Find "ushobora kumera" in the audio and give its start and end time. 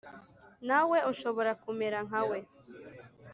1.11-1.97